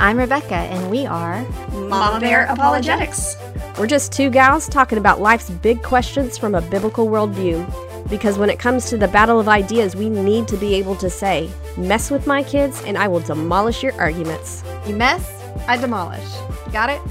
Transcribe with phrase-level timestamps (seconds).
[0.00, 1.42] I'm Rebecca, and we are
[1.72, 3.36] Mama Bear Apologetics.
[3.78, 8.08] We're just two gals talking about life's big questions from a biblical worldview.
[8.08, 11.10] Because when it comes to the battle of ideas, we need to be able to
[11.10, 14.64] say, mess with my kids and I will demolish your arguments.
[14.86, 16.32] You mess, I demolish.
[16.72, 17.02] Got it?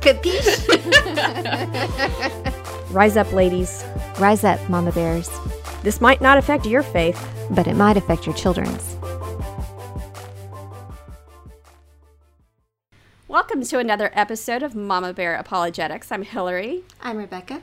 [0.00, 0.66] Capiche?
[2.90, 3.84] Rise up, ladies.
[4.18, 5.28] Rise up, Mama Bears.
[5.82, 8.96] This might not affect your faith, but it might affect your children's.
[13.30, 16.10] Welcome to another episode of Mama Bear Apologetics.
[16.10, 16.82] I'm Hillary.
[17.00, 17.62] I'm Rebecca.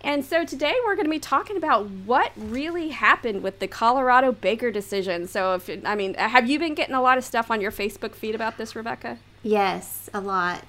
[0.00, 4.32] And so today we're going to be talking about what really happened with the Colorado
[4.32, 5.28] Baker decision.
[5.28, 8.14] So, if I mean, have you been getting a lot of stuff on your Facebook
[8.14, 9.18] feed about this, Rebecca?
[9.42, 10.64] Yes, a lot.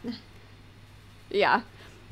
[1.32, 1.62] Yeah.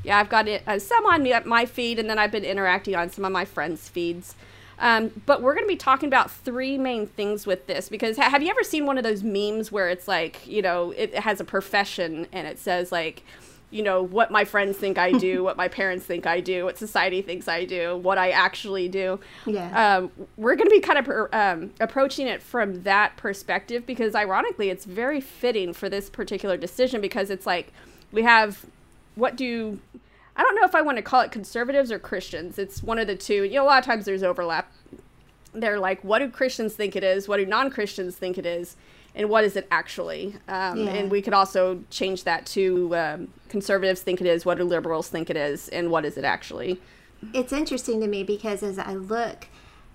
[0.05, 3.11] Yeah, I've got it, uh, some on my feed, and then I've been interacting on
[3.11, 4.35] some of my friends' feeds.
[4.81, 8.31] Um, but we're going to be talking about three main things with this because ha-
[8.31, 11.39] have you ever seen one of those memes where it's like, you know, it has
[11.39, 13.23] a profession and it says, like,
[13.69, 16.79] you know, what my friends think I do, what my parents think I do, what
[16.79, 19.19] society thinks I do, what I actually do.
[19.45, 19.97] Yeah.
[19.97, 24.15] Um, we're going to be kind of per, um, approaching it from that perspective because,
[24.15, 27.71] ironically, it's very fitting for this particular decision because it's like
[28.11, 28.65] we have
[29.15, 29.79] what do
[30.35, 32.57] I don't know if I want to call it conservatives or Christians.
[32.57, 33.43] It's one of the two.
[33.43, 34.70] You know, a lot of times there's overlap.
[35.53, 37.27] They're like, what do Christians think it is?
[37.27, 38.75] What do non Christians think it is?
[39.15, 40.35] and what is it actually?
[40.47, 40.91] Um, yeah.
[40.91, 45.09] And we could also change that to um, conservatives think it is, what do liberals
[45.09, 46.79] think it is, and what is it actually?
[47.33, 49.47] It's interesting to me because as I look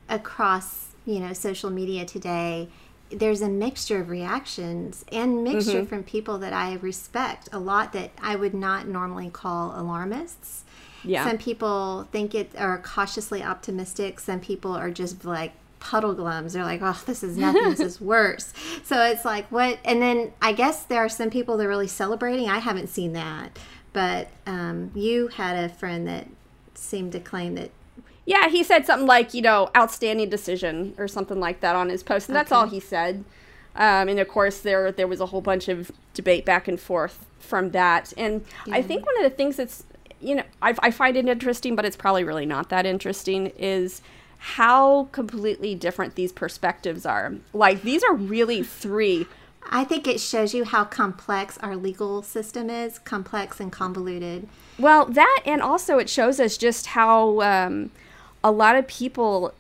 [0.09, 2.69] across, you know, social media today,
[3.11, 5.87] there's a mixture of reactions and mixture mm-hmm.
[5.87, 10.65] from people that I respect a lot that I would not normally call alarmists.
[11.07, 11.27] Yeah.
[11.27, 14.21] Some people think it are cautiously optimistic.
[14.21, 16.53] Some people are just like puddle glums.
[16.53, 17.71] They're like, oh, this is nothing.
[17.71, 18.53] this is worse.
[18.85, 19.79] So it's like, what?
[19.85, 22.49] And then I guess there are some people that are really celebrating.
[22.49, 23.59] I haven't seen that.
[23.93, 26.27] But um, you had a friend that
[26.75, 27.71] seemed to claim that.
[28.27, 32.03] Yeah, he said something like, you know, outstanding decision or something like that on his
[32.03, 32.29] post.
[32.29, 32.59] And that's okay.
[32.59, 33.25] all he said.
[33.77, 37.27] Um, and of course, there there was a whole bunch of debate back and forth
[37.39, 38.13] from that.
[38.17, 38.77] And yeah.
[38.77, 39.85] I think one of the things that's,
[40.21, 44.03] you know, I, I find it interesting, but it's probably really not that interesting, is
[44.39, 47.35] how completely different these perspectives are.
[47.53, 49.27] Like, these are really three.
[49.69, 54.49] I think it shows you how complex our legal system is, complex and convoluted.
[54.79, 57.91] Well, that, and also it shows us just how um,
[58.45, 59.53] a lot of people,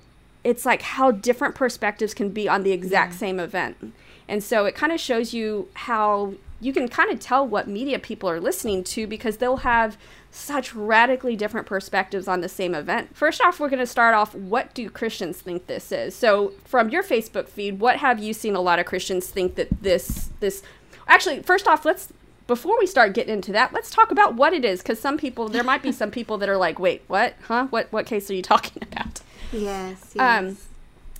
[0.44, 3.18] it's like how different perspectives can be on the exact yeah.
[3.18, 3.94] same event.
[4.28, 7.98] And so it kind of shows you how you can kind of tell what media
[7.98, 9.96] people are listening to because they'll have
[10.36, 13.16] such radically different perspectives on the same event.
[13.16, 16.14] First off, we're going to start off what do Christians think this is?
[16.14, 19.68] So, from your Facebook feed, what have you seen a lot of Christians think that
[19.82, 20.62] this this
[21.08, 22.12] Actually, first off, let's
[22.46, 25.48] before we start getting into that, let's talk about what it is cuz some people
[25.48, 27.34] there might be some people that are like, "Wait, what?
[27.46, 27.66] Huh?
[27.70, 29.20] What what case are you talking about?"
[29.52, 30.18] Yes, yes.
[30.18, 30.56] Um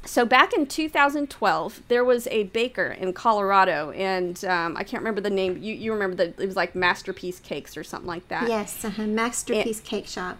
[0.06, 5.20] so back in 2012, there was a baker in Colorado, and um, I can't remember
[5.20, 5.58] the name.
[5.62, 8.48] You, you remember that it was like Masterpiece Cakes or something like that.
[8.48, 9.06] Yes, uh-huh.
[9.06, 10.38] Masterpiece and, Cake Shop.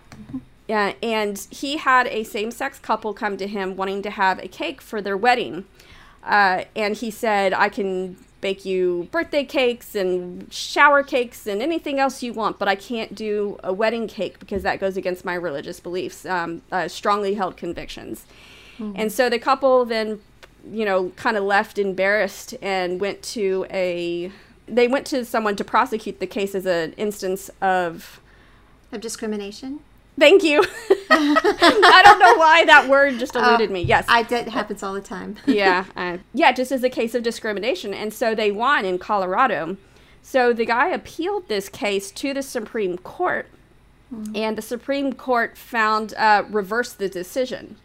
[0.69, 4.81] Yeah, and he had a same-sex couple come to him wanting to have a cake
[4.81, 5.65] for their wedding,
[6.25, 11.98] uh, and he said, "I can bake you birthday cakes and shower cakes and anything
[11.98, 15.34] else you want, but I can't do a wedding cake because that goes against my
[15.34, 18.27] religious beliefs, um, uh, strongly held convictions."
[18.79, 18.93] Mm-hmm.
[18.97, 20.21] And so the couple then,
[20.71, 24.31] you know, kind of left embarrassed and went to a.
[24.67, 28.21] They went to someone to prosecute the case as an instance of.
[28.93, 29.81] Of discrimination?
[30.19, 30.61] Thank you.
[31.11, 33.83] I don't know why that word just eluded uh, me.
[33.83, 35.37] Yes, I that happens all the time.
[35.47, 39.77] yeah, uh, yeah, just as a case of discrimination, and so they won in Colorado.
[40.23, 43.47] So the guy appealed this case to the Supreme Court,
[44.13, 44.35] mm-hmm.
[44.35, 47.77] and the Supreme Court found uh, reversed the decision.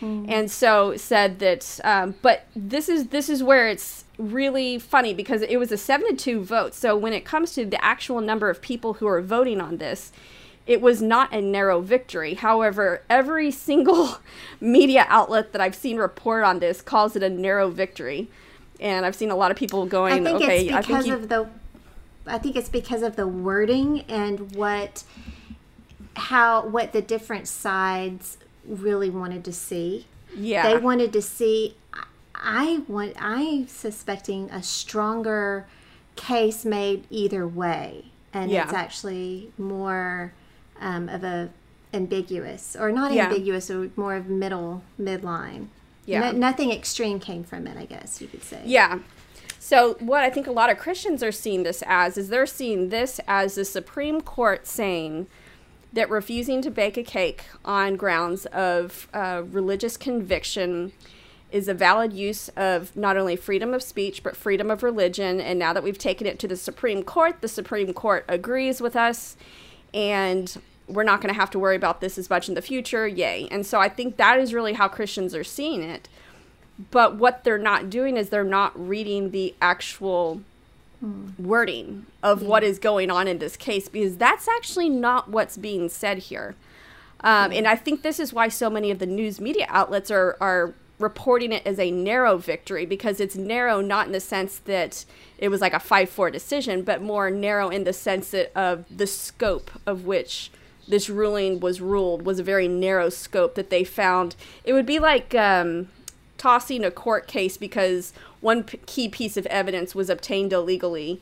[0.00, 0.30] Mm-hmm.
[0.30, 5.42] And so said that, um, but this is this is where it's really funny because
[5.42, 6.74] it was a seven to two vote.
[6.74, 10.12] So when it comes to the actual number of people who are voting on this,
[10.66, 12.34] it was not a narrow victory.
[12.34, 14.18] However, every single
[14.60, 18.28] media outlet that I've seen report on this calls it a narrow victory,
[18.78, 21.06] and I've seen a lot of people going, I think "Okay, it's because I think
[21.06, 21.48] you- of the."
[22.26, 25.04] I think it's because of the wording and what
[26.14, 28.36] how what the different sides
[28.70, 30.06] really wanted to see.
[30.36, 30.68] Yeah.
[30.68, 31.76] They wanted to see
[32.34, 35.66] I want I'm suspecting a stronger
[36.16, 38.06] case made either way.
[38.32, 38.64] And yeah.
[38.64, 40.32] it's actually more
[40.80, 41.50] um, of a
[41.92, 43.26] ambiguous or not yeah.
[43.26, 45.66] ambiguous or more of middle midline.
[46.06, 46.30] Yeah.
[46.30, 48.62] No, nothing extreme came from it, I guess you could say.
[48.64, 49.00] Yeah.
[49.58, 52.88] So, what I think a lot of Christians are seeing this as is they're seeing
[52.88, 55.26] this as the Supreme Court saying
[55.92, 60.92] that refusing to bake a cake on grounds of uh, religious conviction
[61.50, 65.40] is a valid use of not only freedom of speech but freedom of religion.
[65.40, 68.94] And now that we've taken it to the Supreme Court, the Supreme Court agrees with
[68.94, 69.36] us,
[69.92, 73.06] and we're not going to have to worry about this as much in the future.
[73.06, 73.48] Yay.
[73.50, 76.08] And so I think that is really how Christians are seeing it.
[76.90, 80.42] But what they're not doing is they're not reading the actual
[81.38, 82.48] wording of yeah.
[82.48, 86.54] what is going on in this case because that's actually not what's being said here.
[87.22, 90.36] Um, and I think this is why so many of the news media outlets are,
[90.40, 95.04] are reporting it as a narrow victory because it's narrow not in the sense that
[95.38, 99.06] it was like a 5-4 decision but more narrow in the sense that of the
[99.06, 100.50] scope of which
[100.86, 104.98] this ruling was ruled was a very narrow scope that they found it would be
[104.98, 105.88] like um,
[106.40, 111.20] tossing a court case because one p- key piece of evidence was obtained illegally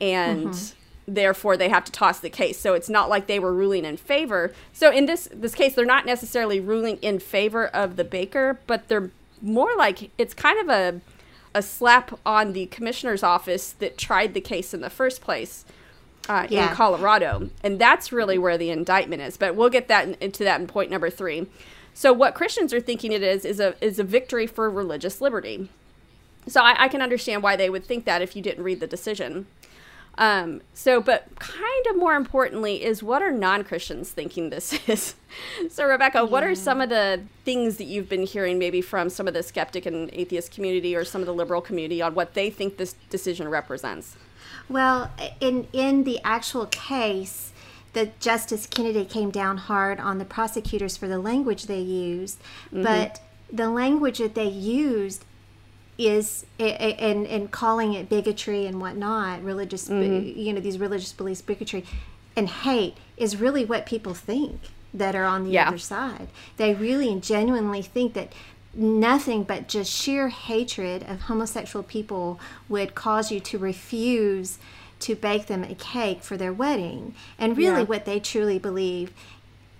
[0.00, 1.12] and mm-hmm.
[1.12, 3.96] therefore they have to toss the case so it's not like they were ruling in
[3.96, 8.60] favor so in this this case they're not necessarily ruling in favor of the baker
[8.68, 9.10] but they're
[9.40, 11.00] more like it's kind of a
[11.56, 15.64] a slap on the commissioner's office that tried the case in the first place
[16.28, 16.70] uh, yeah.
[16.70, 19.36] in Colorado, and that's really where the indictment is.
[19.36, 21.46] But we'll get that in, into that in point number three.
[21.94, 25.68] So what Christians are thinking it is is a is a victory for religious liberty.
[26.46, 28.86] So I, I can understand why they would think that if you didn't read the
[28.86, 29.46] decision.
[30.18, 35.14] Um, so, but kind of more importantly is what are non Christians thinking this is?
[35.70, 36.24] so, Rebecca, yeah.
[36.24, 39.42] what are some of the things that you've been hearing maybe from some of the
[39.42, 42.94] skeptic and atheist community or some of the liberal community on what they think this
[43.08, 44.16] decision represents?
[44.68, 45.10] Well,
[45.40, 47.51] in in the actual case,
[47.92, 52.82] the Justice Kennedy came down hard on the prosecutors for the language they used, mm-hmm.
[52.82, 53.20] but
[53.52, 55.24] the language that they used
[55.98, 60.38] is and and calling it bigotry and whatnot, religious, mm-hmm.
[60.38, 61.84] you know, these religious beliefs, bigotry,
[62.34, 64.60] and hate is really what people think
[64.94, 65.68] that are on the yeah.
[65.68, 66.28] other side.
[66.56, 68.32] They really and genuinely think that
[68.74, 74.58] nothing but just sheer hatred of homosexual people would cause you to refuse
[75.02, 77.14] to bake them a cake for their wedding.
[77.38, 77.86] And really, yeah.
[77.86, 79.12] what they truly believe,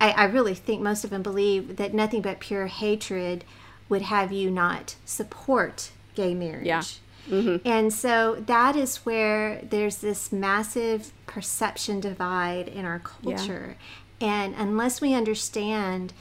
[0.00, 3.44] I, I really think most of them believe that nothing but pure hatred
[3.88, 6.66] would have you not support gay marriage.
[6.66, 6.82] Yeah.
[7.28, 7.66] Mm-hmm.
[7.66, 13.76] And so that is where there's this massive perception divide in our culture.
[14.20, 14.28] Yeah.
[14.28, 16.12] And unless we understand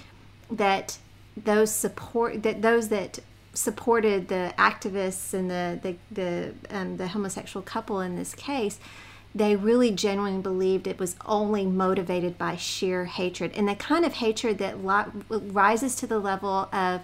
[0.50, 0.97] that
[1.36, 3.19] those support that those that
[3.53, 8.80] supported the activists and the the the, um, the homosexual couple in this case,
[9.33, 14.13] they really genuinely believed it was only motivated by sheer hatred and the kind of
[14.13, 17.01] hatred that lo- rises to the level of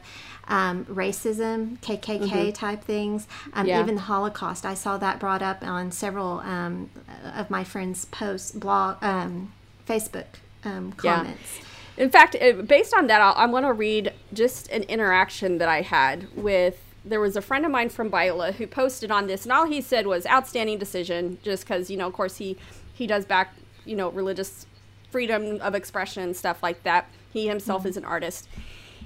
[0.49, 2.51] um, racism, KKK mm-hmm.
[2.51, 3.81] type things, um, yeah.
[3.81, 4.65] even the Holocaust.
[4.65, 6.89] I saw that brought up on several um,
[7.35, 9.51] of my friends' posts, blog, um,
[9.88, 10.25] Facebook
[10.63, 11.59] um, comments.
[11.59, 11.66] Yeah.
[11.97, 12.35] In fact,
[12.67, 16.79] based on that, i am going to read just an interaction that I had with.
[17.03, 19.81] There was a friend of mine from Biola who posted on this, and all he
[19.81, 22.57] said was "outstanding decision," just because you know, of course, he
[22.94, 23.53] he does back
[23.85, 24.67] you know religious
[25.09, 27.07] freedom of expression and stuff like that.
[27.31, 27.89] He himself mm-hmm.
[27.89, 28.47] is an artist,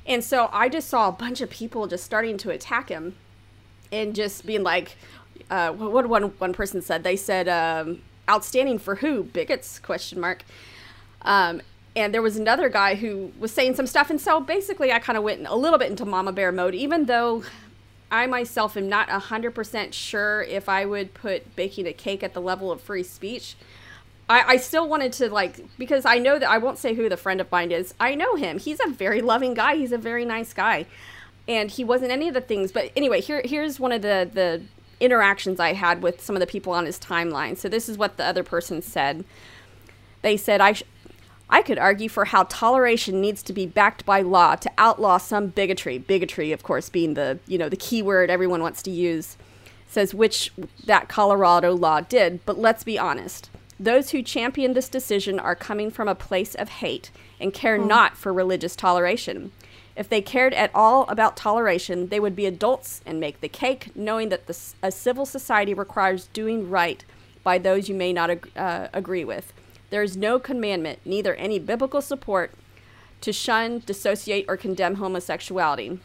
[0.05, 3.15] and so I just saw a bunch of people just starting to attack him,
[3.91, 4.97] and just being like,
[5.49, 7.03] uh, what one one person said?
[7.03, 9.23] They said, um, "Outstanding for who?
[9.23, 10.43] Bigots?" Question mark.
[11.21, 11.61] Um,
[11.95, 14.09] and there was another guy who was saying some stuff.
[14.09, 17.05] And so basically i kind of went a little bit into mama bear mode even
[17.05, 17.43] though
[18.09, 22.41] i myself am not 100% sure if i would put baking a cake at the
[22.41, 23.55] level of free speech.
[24.29, 27.17] I, I still wanted to like because i know that i won't say who the
[27.17, 27.93] friend of mine is.
[27.99, 28.59] I know him.
[28.59, 29.75] He's a very loving guy.
[29.75, 30.85] He's a very nice guy.
[31.47, 32.71] And he wasn't any of the things.
[32.71, 34.61] But anyway here here's one of the the
[34.99, 37.57] interactions i had with some of the people on his timeline.
[37.57, 39.25] So this is what the other person said.
[40.21, 40.83] They said I, sh-
[41.53, 45.47] I could argue for how toleration needs to be backed by law to outlaw some
[45.47, 45.97] bigotry.
[45.97, 49.37] Bigotry, of course, being the you know the key word everyone wants to use.
[49.87, 50.53] Says which
[50.85, 53.49] that Colorado law did, but let's be honest.
[53.77, 57.87] Those who champion this decision are coming from a place of hate and care mm.
[57.87, 59.51] not for religious toleration.
[59.97, 63.89] If they cared at all about toleration, they would be adults and make the cake,
[63.93, 67.03] knowing that the, a civil society requires doing right
[67.43, 69.51] by those you may not ag- uh, agree with.
[69.91, 72.51] There is no commandment, neither any biblical support,
[73.21, 75.99] to shun, dissociate, or condemn homosexuality.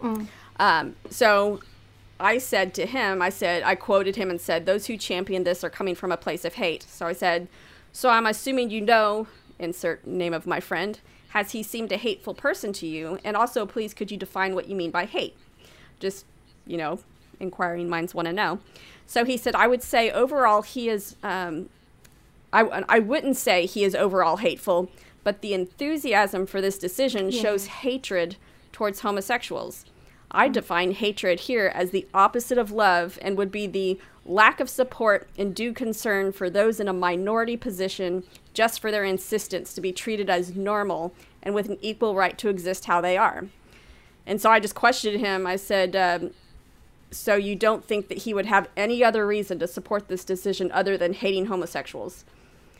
[0.00, 0.26] Mm.
[0.58, 1.60] Um, so
[2.18, 5.64] I said to him, I said, I quoted him and said, Those who champion this
[5.64, 6.82] are coming from a place of hate.
[6.82, 7.48] So I said,
[7.92, 9.26] So I'm assuming you know,
[9.58, 13.18] insert name of my friend, has he seemed a hateful person to you?
[13.24, 15.36] And also, please, could you define what you mean by hate?
[15.98, 16.26] Just,
[16.66, 16.98] you know,
[17.38, 18.58] inquiring minds want to know.
[19.06, 21.68] So he said, I would say overall he is, um,
[22.52, 24.90] I, I wouldn't say he is overall hateful,
[25.22, 27.40] but the enthusiasm for this decision yeah.
[27.40, 28.36] shows hatred
[28.72, 29.84] towards homosexuals.
[30.30, 34.70] I define hatred here as the opposite of love and would be the lack of
[34.70, 38.22] support and due concern for those in a minority position
[38.54, 42.48] just for their insistence to be treated as normal and with an equal right to
[42.48, 43.46] exist how they are.
[44.26, 45.46] And so I just questioned him.
[45.46, 46.30] I said, um,
[47.10, 50.70] So you don't think that he would have any other reason to support this decision
[50.70, 52.24] other than hating homosexuals?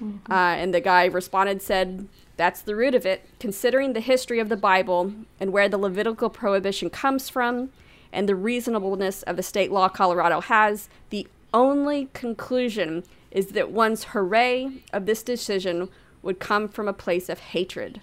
[0.02, 0.33] Mm-hmm.
[0.33, 3.28] Uh, and the guy responded, said, That's the root of it.
[3.38, 7.71] Considering the history of the Bible and where the Levitical prohibition comes from,
[8.12, 14.04] and the reasonableness of the state law Colorado has, the only conclusion is that one's
[14.04, 15.88] hooray of this decision
[16.23, 18.00] would come from a place of hatred.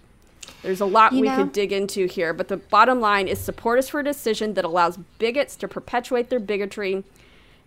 [0.64, 3.40] There's a lot you we know, could dig into here, but the bottom line is
[3.40, 7.04] support us for a decision that allows bigots to perpetuate their bigotry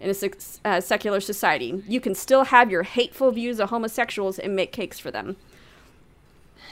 [0.00, 0.30] in a
[0.64, 1.82] uh, secular society.
[1.86, 5.36] You can still have your hateful views of homosexuals and make cakes for them.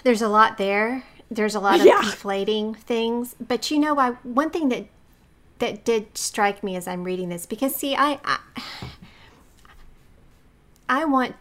[0.02, 1.04] There's a lot there.
[1.30, 2.00] There's a lot of yeah.
[2.00, 4.87] conflating things, but you know, I one thing that
[5.58, 8.38] that did strike me as I'm reading this because see, I, I
[10.88, 11.35] I want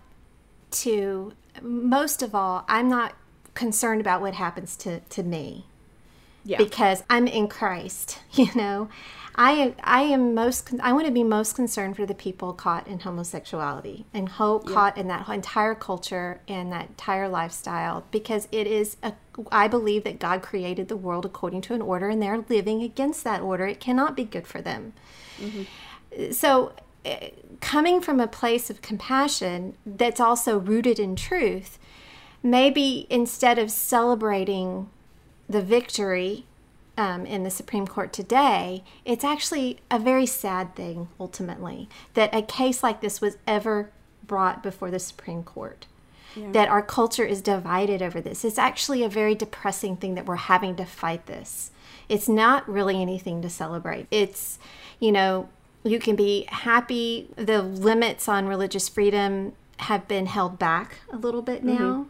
[0.72, 3.14] to most of all, I'm not
[3.54, 5.66] concerned about what happens to to me.
[6.48, 6.58] Yeah.
[6.58, 8.90] Because I'm in Christ, you know.
[9.40, 13.02] I I am most I want to be most concerned for the people caught in
[13.02, 14.74] homosexuality and ho- yeah.
[14.74, 19.14] caught in that entire culture and that entire lifestyle because it is a
[19.52, 23.24] I believe that God created the world according to an order and they're living against
[23.26, 23.68] that order.
[23.68, 24.94] It cannot be good for them.
[25.40, 26.32] Mm-hmm.
[26.32, 26.74] So
[27.06, 31.78] eh, coming from a place of compassion that's also rooted in truth,
[32.42, 34.90] maybe instead of celebrating
[35.50, 36.46] the victory
[36.98, 42.42] um, in the Supreme Court today, it's actually a very sad thing, ultimately, that a
[42.42, 43.92] case like this was ever
[44.26, 45.86] brought before the Supreme Court.
[46.36, 46.52] Yeah.
[46.52, 48.46] That our culture is divided over this.
[48.46, 51.72] It's actually a very depressing thing that we're having to fight this.
[52.10, 54.06] It's not really anything to celebrate.
[54.12, 54.60] It's,
[55.00, 55.50] you know,
[55.84, 57.30] you can be happy.
[57.38, 62.08] The limits on religious freedom have been held back a little bit now.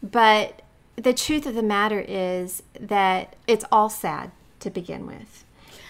[0.00, 0.06] Mm-hmm.
[0.08, 0.61] But
[0.96, 4.30] the truth of the matter is that it's all sad
[4.60, 5.44] to begin with.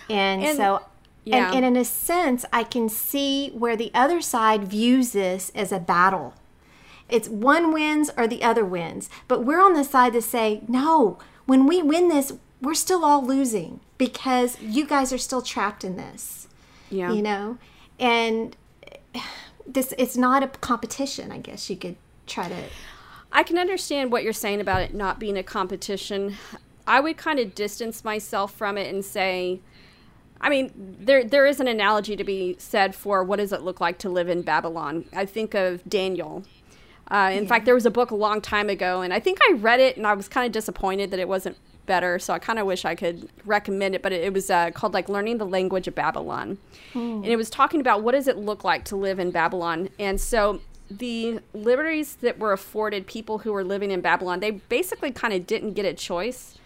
[0.08, 0.82] And, and so
[1.24, 1.48] yeah.
[1.48, 5.72] and, and in a sense I can see where the other side views this as
[5.72, 6.34] a battle.
[7.08, 9.10] It's one wins or the other wins.
[9.28, 13.24] But we're on the side to say, no, when we win this, we're still all
[13.24, 16.48] losing because you guys are still trapped in this.
[16.90, 17.12] Yeah.
[17.12, 17.58] You know?
[17.98, 18.56] And
[19.66, 22.64] this it's not a competition, I guess you could try to
[23.32, 26.36] I can understand what you're saying about it not being a competition.
[26.86, 29.60] I would kind of distance myself from it and say,
[30.40, 33.80] I mean, there there is an analogy to be said for what does it look
[33.80, 35.06] like to live in Babylon.
[35.14, 36.44] I think of Daniel.
[37.10, 37.48] Uh, in yeah.
[37.48, 39.96] fact, there was a book a long time ago, and I think I read it,
[39.96, 42.18] and I was kind of disappointed that it wasn't better.
[42.18, 44.94] So I kind of wish I could recommend it, but it, it was uh, called
[44.94, 46.58] like Learning the Language of Babylon,
[46.92, 47.16] mm.
[47.16, 49.90] and it was talking about what does it look like to live in Babylon.
[49.98, 50.60] And so
[50.98, 55.46] the liberties that were afforded people who were living in Babylon, they basically kind of
[55.46, 56.58] didn't get a choice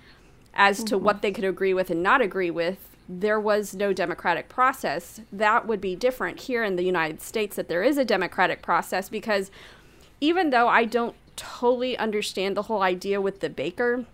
[0.54, 0.86] as mm-hmm.
[0.86, 2.96] to what they could agree with and not agree with.
[3.08, 5.20] There was no democratic process.
[5.32, 9.08] That would be different here in the United States that there is a democratic process
[9.08, 9.50] because
[10.20, 14.06] even though I don't totally understand the whole idea with the baker,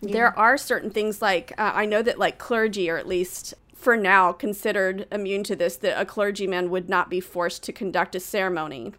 [0.00, 0.12] yeah.
[0.12, 3.96] there are certain things like uh, I know that like clergy or at least for
[3.96, 8.20] now considered immune to this that a clergyman would not be forced to conduct a
[8.20, 8.94] ceremony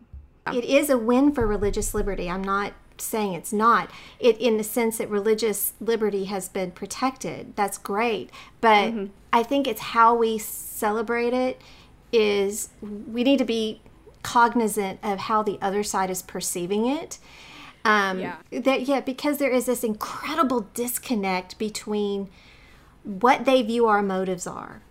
[0.53, 2.29] it is a win for religious liberty.
[2.29, 3.89] I'm not saying it's not.
[4.19, 7.55] It in the sense that religious liberty has been protected.
[7.55, 8.29] That's great.
[8.61, 9.05] But mm-hmm.
[9.33, 11.61] I think it's how we celebrate it
[12.11, 13.81] is we need to be
[14.23, 17.19] cognizant of how the other side is perceiving it.
[17.83, 18.37] Um, yeah.
[18.51, 22.29] That yeah, because there is this incredible disconnect between
[23.03, 24.81] what they view our motives are,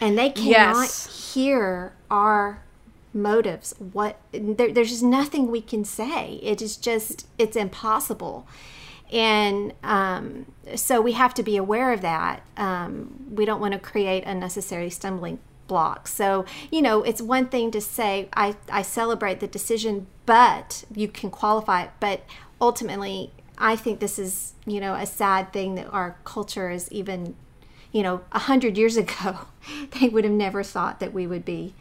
[0.00, 1.34] and they cannot yes.
[1.34, 2.62] hear our
[3.12, 3.74] motives.
[3.78, 6.40] What there, there's just nothing we can say.
[6.42, 8.46] It is just it's impossible.
[9.12, 12.42] And um, so we have to be aware of that.
[12.56, 16.12] Um, we don't want to create unnecessary stumbling blocks.
[16.12, 21.08] So you know it's one thing to say I, I celebrate the decision but you
[21.08, 21.90] can qualify it.
[22.00, 22.22] But
[22.60, 27.34] ultimately i think this is you know a sad thing that our culture is even
[27.92, 29.38] you know a hundred years ago
[30.00, 31.74] they would have never thought that we would be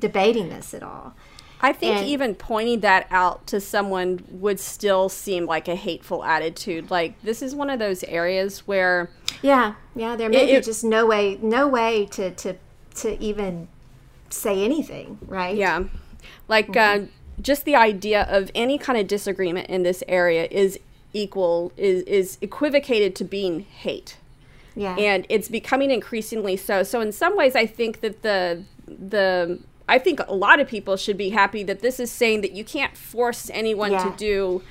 [0.00, 1.14] debating this at all.
[1.62, 6.24] I think and, even pointing that out to someone would still seem like a hateful
[6.24, 6.90] attitude.
[6.90, 9.10] Like this is one of those areas where
[9.42, 12.56] Yeah, yeah, there may it, be just no way no way to to
[12.96, 13.68] to even
[14.30, 15.56] say anything, right?
[15.56, 15.84] Yeah.
[16.48, 17.00] Like uh,
[17.40, 20.78] just the idea of any kind of disagreement in this area is
[21.12, 24.16] equal is is equivocated to being hate.
[24.74, 24.96] Yeah.
[24.96, 26.84] And it's becoming increasingly so.
[26.84, 30.96] So in some ways I think that the the I think a lot of people
[30.96, 34.04] should be happy that this is saying that you can't force anyone Yeah.
[34.04, 34.62] to do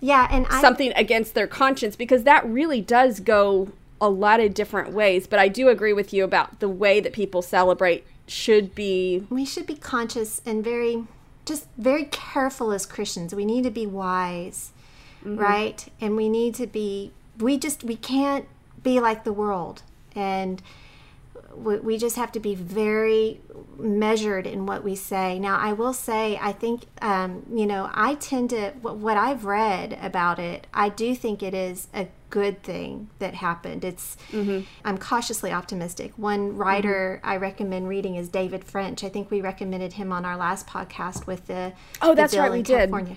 [0.00, 3.68] yeah, and I something against their conscience because that really does go
[4.00, 5.26] a lot of different ways.
[5.26, 9.44] But I do agree with you about the way that people celebrate should be we
[9.44, 11.04] should be conscious and very
[11.44, 13.34] just very careful as Christians.
[13.34, 14.72] We need to be wise,
[15.24, 15.38] mm-hmm.
[15.38, 15.86] right?
[16.00, 18.46] And we need to be we just we can't
[18.82, 19.82] be like the world
[20.14, 20.62] and
[21.56, 23.40] we, we just have to be very
[23.78, 25.38] measured in what we say.
[25.38, 29.98] Now, I will say, I think, um, you know, I tend to, what, I've read
[30.00, 33.84] about it, I do think it is a good thing that happened.
[33.84, 34.16] It's,
[34.84, 36.12] I'm cautiously optimistic.
[36.16, 39.04] One writer I recommend reading is David French.
[39.04, 41.72] I think we recommended him on our last podcast with the,
[42.02, 42.90] Oh, the that's bill right, we in did.
[42.90, 43.16] California.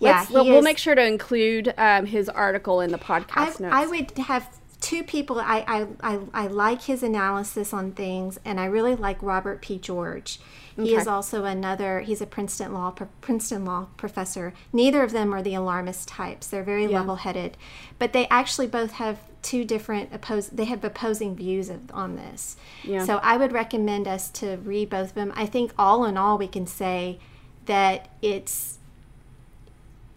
[0.00, 3.60] Yeah, we'll, he we'll make sure to include um, his article in the I, podcast
[3.60, 3.74] notes.
[3.74, 4.48] I would have
[4.84, 9.16] two people I, I, I, I like his analysis on things and I really like
[9.22, 9.78] Robert P.
[9.78, 10.38] George.
[10.76, 12.90] He is also another he's a Princeton law
[13.22, 14.52] Princeton law professor.
[14.74, 16.48] Neither of them are the alarmist types.
[16.48, 16.98] They're very Yeah.
[16.98, 17.56] level-headed.
[17.98, 22.58] But they actually both have two different oppose they have opposing views of, on this.
[22.82, 23.06] Yeah.
[23.06, 25.32] So I would recommend us to read both of them.
[25.34, 27.18] I think all in all we can say
[27.64, 28.78] that it's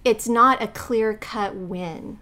[0.04, 2.20] it's not a clear cut win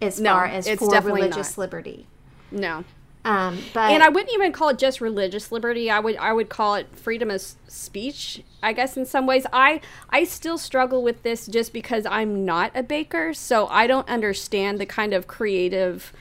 [0.00, 1.62] as No, far as it's for definitely religious not.
[1.62, 2.06] liberty.
[2.50, 2.84] no.
[3.24, 5.90] Um, but and I wouldn't even call it just religious liberty.
[5.90, 8.44] I would I would call it freedom of speech.
[8.62, 12.70] I guess in some ways, I I still struggle with this just because I'm not
[12.72, 16.12] a baker, so I don't understand the kind of creative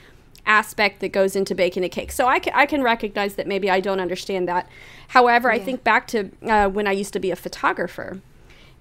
[0.48, 2.12] aspect that goes into baking a cake.
[2.12, 4.68] So I can I can recognize that maybe I don't understand that.
[5.10, 8.20] However, I think back to uh, when I used to be a photographer,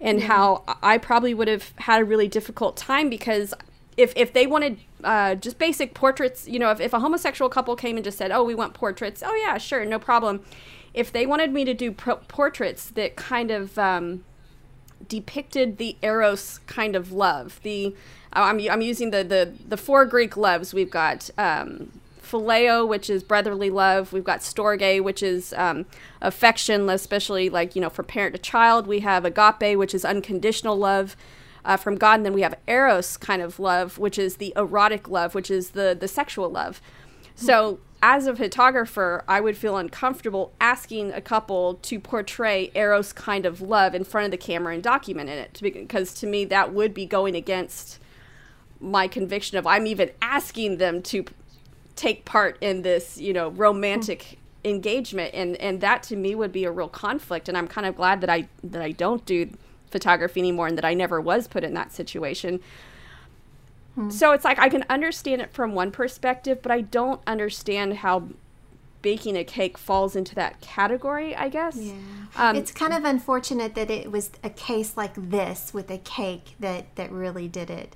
[0.01, 3.53] and how I probably would have had a really difficult time because
[3.97, 7.77] if if they wanted uh, just basic portraits, you know, if, if a homosexual couple
[7.77, 10.43] came and just said, "Oh, we want portraits," oh yeah, sure, no problem.
[10.93, 14.25] If they wanted me to do pro- portraits that kind of um,
[15.09, 17.95] depicted the eros kind of love, the
[18.33, 20.75] I'm, I'm using the, the the four Greek loves.
[20.75, 24.13] We've got um, phileo, which is brotherly love.
[24.13, 25.87] We've got storge, which is um,
[26.21, 28.87] affection, especially like you know for parent to child.
[28.87, 31.17] We have agape, which is unconditional love
[31.65, 35.09] uh, from God, and then we have eros kind of love, which is the erotic
[35.09, 36.81] love, which is the the sexual love.
[37.35, 43.47] So as a photographer, I would feel uncomfortable asking a couple to portray eros kind
[43.47, 46.93] of love in front of the camera and document it, because to me that would
[46.93, 47.99] be going against
[48.79, 51.25] my conviction of I'm even asking them to
[51.97, 56.65] take part in this, you know, romantic engagement and and that to me would be
[56.65, 59.51] a real conflict and I'm kind of glad that I that I don't do
[59.95, 62.61] photography anymore and that I never was put in that situation.
[64.09, 68.25] So it's like I can understand it from one perspective, but I don't understand how
[69.03, 71.77] baking a cake falls into that category, I guess.
[71.77, 71.93] Yeah.
[72.35, 76.57] Um, it's kind of unfortunate that it was a case like this with a cake
[76.59, 77.95] that, that really did it.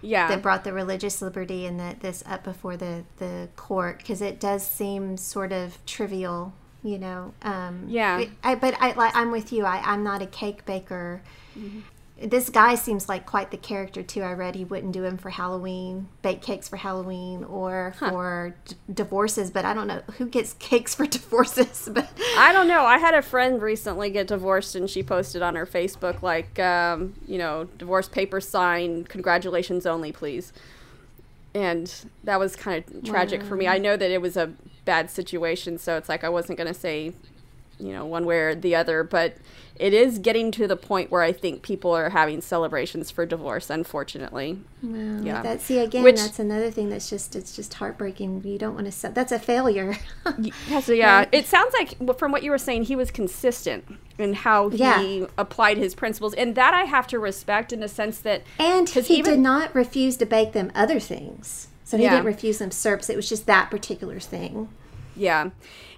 [0.00, 0.28] yeah.
[0.28, 4.38] That brought the religious liberty and the, this up before the, the court because it
[4.38, 6.52] does seem sort of trivial,
[6.86, 7.34] you know.
[7.42, 8.24] Um, Yeah.
[8.42, 9.64] I, but I, I'm with you.
[9.64, 11.22] I, I'm not a cake baker.
[11.58, 11.80] Mm-hmm.
[12.18, 14.22] This guy seems like quite the character too.
[14.22, 18.74] I read he wouldn't do them for Halloween, bake cakes for Halloween or for d-
[18.94, 19.50] divorces.
[19.50, 21.90] But I don't know who gets cakes for divorces.
[21.92, 22.86] But I don't know.
[22.86, 27.12] I had a friend recently get divorced, and she posted on her Facebook like, um,
[27.26, 30.54] you know, divorce paper sign, congratulations only, please.
[31.54, 31.92] And
[32.24, 33.68] that was kind of tragic for me.
[33.68, 34.52] I know that it was a
[34.86, 37.12] bad situation, so it's like I wasn't going to say,
[37.78, 39.36] you know, one way or the other, but
[39.78, 43.68] it is getting to the point where I think people are having celebrations for divorce,
[43.68, 44.58] unfortunately.
[44.82, 45.20] Wow.
[45.22, 45.42] Yeah.
[45.42, 48.42] That see again, Which- that's another thing that's just it's just heartbreaking.
[48.46, 49.98] You don't want to se- that's a failure.
[50.38, 53.84] Yeah, so yeah, it sounds like from what you were saying, he was consistent
[54.18, 55.26] in how he Yeah.
[55.36, 59.16] applied his principles, and that I have to respect in the sense that And he
[59.18, 61.68] even- did not refuse to bake them other things.
[61.86, 62.10] So he Yeah.
[62.16, 63.08] didn't refuse them SERPs.
[63.08, 64.68] It was just that particular thing.
[65.14, 65.50] yeah,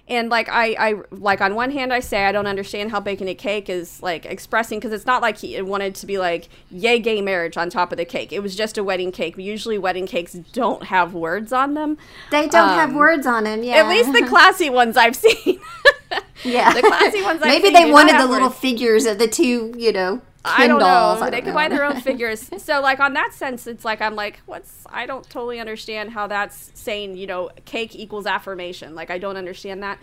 [0.07, 3.27] and like I, I like on one hand I say I don't understand how baking
[3.27, 6.99] a cake is like expressing because it's not like he wanted to be like yay
[6.99, 8.31] gay marriage on top of the cake.
[8.31, 9.35] It was just a wedding cake.
[9.37, 11.97] Usually wedding cakes don't have words on them.
[12.31, 13.63] They don't have Um, words on them.
[13.63, 15.59] Yeah, At least the classy ones I've seen.
[16.43, 18.59] yeah, the classy ones I've Maybe seen they wanted the have little words.
[18.59, 20.85] figures of the two, you know, I don't know.
[21.21, 22.49] I they don't could buy their own figures.
[22.57, 26.27] So like on that sense, it's like I'm like, what's I don't totally understand how
[26.27, 28.95] that's saying, you know, cake equals affirmation.
[28.95, 29.99] Like I don't understand that.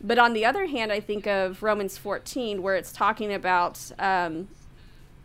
[0.00, 4.48] but on the other hand, I think of Romans 14, where it's talking about um,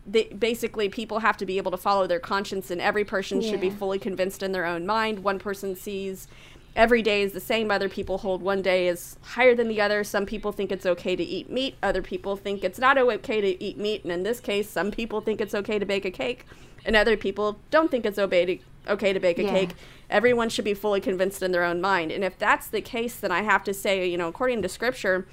[0.06, 3.60] they, basically people have to be able to follow their conscience, and every person should
[3.60, 5.20] be fully convinced in their own mind.
[5.22, 6.26] One person sees
[6.74, 7.70] every day is the same.
[7.70, 10.04] Other people hold one day is higher than the other.
[10.04, 11.76] Some people think it's okay to eat meat.
[11.82, 14.04] Other people think it's not okay to eat meat.
[14.04, 16.46] And in this case, some people think it's okay to bake a cake,
[16.84, 18.58] and other people don't think it's okay to,
[18.92, 19.50] okay to bake a Yeah.
[19.50, 19.70] cake.
[20.10, 22.10] Everyone should be fully convinced in their own mind.
[22.10, 25.26] And if that's the case, then I have to say, you know, according to scripture,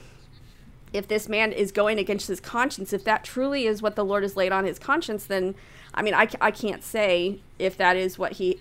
[0.92, 4.24] if this man is going against his conscience, if that truly is what the Lord
[4.24, 5.56] has laid on his conscience, then
[5.94, 8.60] I mean, I, I can't say if that is what he.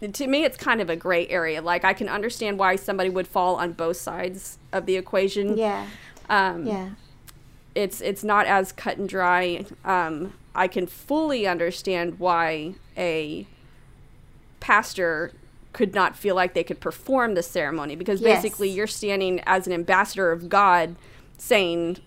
[0.00, 1.60] To me, it's kind of a gray area.
[1.60, 5.56] Like, I can understand why somebody would fall on both sides of the equation.
[5.58, 5.86] Yeah.
[6.28, 6.90] Um, Yeah.
[7.74, 9.64] It's it's not as cut and dry.
[9.84, 13.46] Um, I can fully understand why a
[14.58, 15.32] pastor
[15.72, 18.42] could not feel like they could perform the ceremony because Yes.
[18.42, 20.96] basically you're standing as an ambassador of God
[21.38, 21.98] saying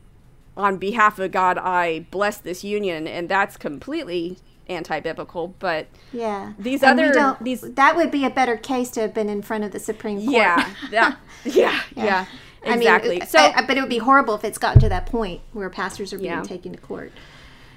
[0.58, 4.38] on behalf of God I bless this union and that's completely
[4.69, 6.54] anti-biblical but Yeah.
[6.60, 9.41] These And other- don't- these- that would be a better case to have been in
[9.41, 10.34] front of the Supreme Court.
[10.34, 12.26] yeah that yeah yeah,
[12.65, 14.89] I mean, exactly uh, so uh, but it would be horrible if it's gotten to
[14.89, 16.43] that point where pastors are being Yeah.
[16.43, 17.12] taken to court.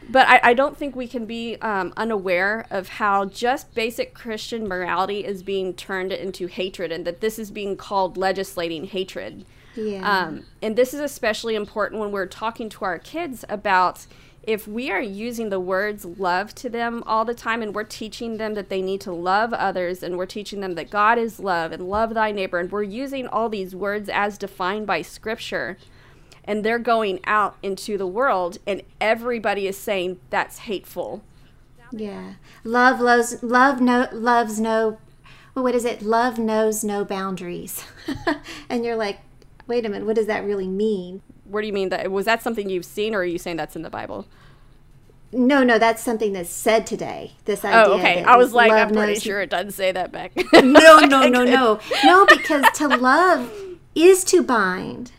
[0.09, 4.69] But I, I don't think we can be um, unaware of how just basic Christian
[4.69, 9.45] morality is being turned into hatred and that this is being called legislating hatred.
[9.75, 10.09] Yeah.
[10.09, 14.07] Um, and this is especially important when we're talking to our kids about
[14.47, 18.37] if we are using the words love to them all the time and we're teaching
[18.37, 21.73] them that they need to love others and we're teaching them that God is love
[21.73, 25.77] and love thy neighbor and we're using all these words as defined by scripture
[26.45, 31.23] and they're going out into the world and everybody is saying that's hateful.
[31.91, 32.35] Yeah.
[32.63, 34.99] Love loves love no loves no
[35.55, 36.03] what is it?
[36.03, 37.85] Love knows no boundaries.
[38.69, 39.21] and you're like,
[39.67, 41.23] wait a minute, what does that really mean?
[41.49, 43.77] What do you mean that was that something you've seen or are you saying that's
[43.77, 44.27] in the Bible?
[45.33, 47.33] No, no, that's something that's said today.
[47.45, 47.85] This oh, idea.
[47.85, 48.23] Oh, okay.
[48.25, 50.33] I was like, I'm pretty sure it doesn't say that back.
[50.53, 52.27] No, no, no, no, no.
[52.27, 53.53] Because to love
[53.95, 55.13] is to bind.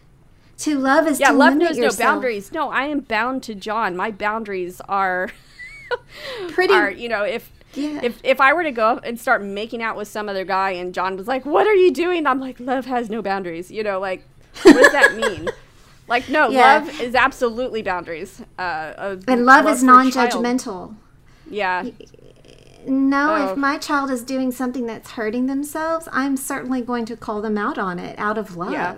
[0.60, 2.00] To love is yeah, to love limit knows yourself.
[2.00, 2.52] no boundaries.
[2.52, 3.96] No, I am bound to John.
[3.96, 5.30] My boundaries are
[6.50, 6.74] Pretty.
[6.74, 8.00] are you know if Yeah.
[8.02, 10.94] if if I were to go and start making out with some other guy and
[10.94, 14.00] John was like, "What are you doing?" I'm like, "Love has no boundaries." You know,
[14.00, 14.24] like
[14.64, 15.50] what does that mean?
[16.08, 16.76] Like no, Yeah.
[16.80, 18.42] love is absolutely boundaries.
[18.58, 20.44] Uh, and love, is for a child.
[20.44, 20.96] non-judgmental.
[21.50, 21.90] Yeah,
[22.86, 23.52] No, Oh.
[23.52, 27.58] if my child is doing something that's hurting themselves, I'm certainly going to call them
[27.58, 28.72] out on it out of love.
[28.72, 28.96] Yeah.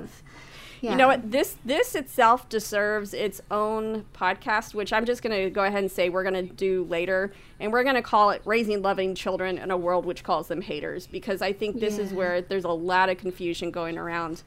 [0.81, 0.91] Yeah.
[0.91, 1.31] You know what?
[1.31, 5.91] This this itself deserves its own podcast, which I'm just going to go ahead and
[5.91, 9.57] say we're going to do later, and we're going to call it "Raising Loving Children
[9.57, 12.69] in a World Which Calls Them Haters," because I think this is where there's a
[12.69, 14.43] lot of confusion going around.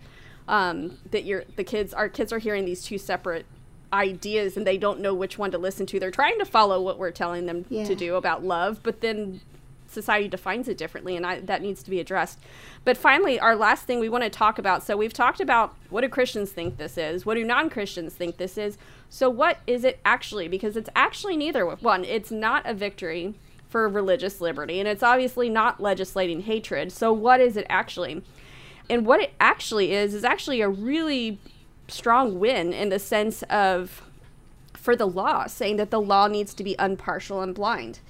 [0.49, 3.47] Um, that you're the kids, our kids are hearing these two separate
[3.93, 6.01] ideas, and they don't know which one to listen to.
[6.01, 7.85] They're trying to follow what we're telling them Yeah.
[7.85, 9.41] to do about love, but then
[9.87, 12.39] society defines it differently and I, that needs to be addressed
[12.83, 16.01] but finally our last thing we want to talk about so we've talked about what
[16.01, 18.79] do christians think this is what do non-christians think this is
[19.11, 23.35] so what is it actually because it's actually neither one it's not a victory
[23.69, 28.23] for religious liberty and it's obviously not legislating hatred so what is it actually
[28.93, 31.41] and what it actually is is actually a really
[31.89, 34.03] strong win in the sense of
[34.75, 38.01] for the law saying that the law needs to be impartial and blind.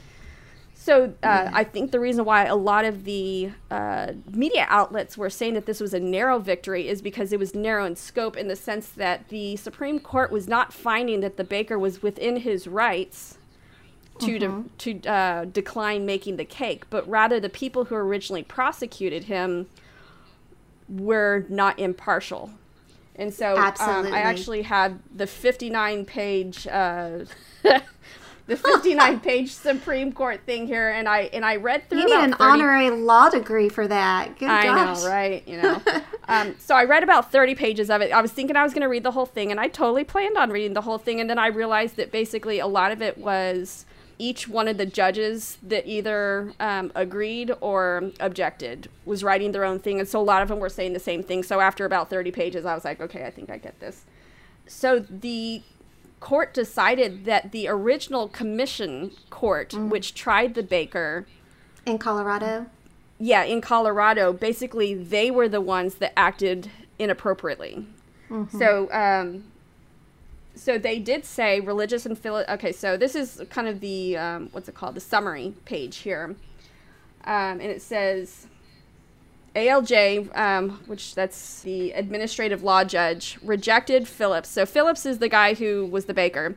[0.75, 5.31] So uh, I think the reason why a lot of the uh, media outlets were
[5.31, 8.49] saying that this was a narrow victory is because it was narrow in scope in
[8.49, 12.67] the sense that the Supreme Court was not finding that the baker was within his
[12.67, 13.39] rights
[14.19, 19.25] to de- to uh, decline making the cake, but rather the people who originally prosecuted
[19.25, 19.69] him
[20.89, 22.51] were not impartial.
[23.17, 27.25] And so um, I actually had the 59 page uh,
[28.47, 32.25] the 59 page Supreme Court thing here and I and I read through you need
[32.25, 34.39] an 30 honorary law degree for that.
[34.39, 35.03] Good I gosh.
[35.03, 35.47] know, right?
[35.47, 35.83] You know.
[36.29, 38.13] um, so I read about 30 pages of it.
[38.13, 40.37] I was thinking I was going to read the whole thing, and I totally planned
[40.37, 41.21] on reading the whole thing.
[41.21, 43.85] And then I realized that basically a lot of it was
[44.23, 49.81] each one of the judges that either um, agreed or objected was writing their own
[49.81, 49.99] thing.
[49.99, 51.43] And so a lot of them were saying the same thing.
[51.43, 54.05] So after about 30 pages, I was like, okay, I think I get this.
[54.69, 55.63] So the
[56.21, 61.27] court decided that the original commission court, which tried the baker,
[61.85, 62.67] In Colorado?
[63.19, 67.87] yeah, in Colorado, basically they were the ones that acted inappropriately.
[68.57, 69.45] So, um,
[70.55, 72.73] so they did say religious and philo- okay.
[72.73, 74.95] So this is kind of the um, what's it called?
[74.95, 76.37] The summary page here,
[77.25, 78.47] um, and it says.
[79.55, 84.49] ALJ, um, which that's the administrative law judge, rejected Phillips.
[84.49, 86.57] So Phillips is the guy who was the baker.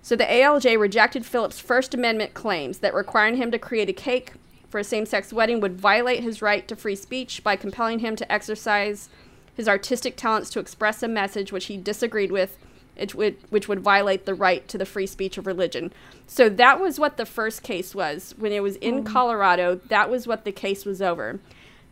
[0.00, 4.32] So the ALJ rejected Phillips' First Amendment claims that requiring him to create a cake
[4.68, 8.16] for a same sex wedding would violate his right to free speech by compelling him
[8.16, 9.10] to exercise
[9.54, 12.56] his artistic talents to express a message which he disagreed with,
[12.96, 15.92] which would, which would violate the right to the free speech of religion.
[16.26, 18.34] So that was what the first case was.
[18.38, 21.40] When it was in Colorado, that was what the case was over.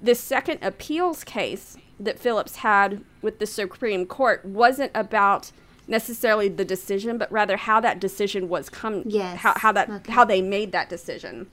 [0.02, 5.52] The second appeals case that Phillips had with the Supreme Court wasn't about
[5.86, 9.02] necessarily the decision, but rather how that decision was come.
[9.04, 9.38] Yes.
[9.40, 10.12] How, how that Okay.
[10.12, 11.48] how they made that decision.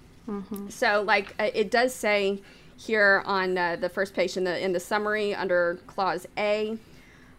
[0.69, 2.41] So, like uh, it does say
[2.77, 6.77] here on uh, the first page in the in the summary under clause A.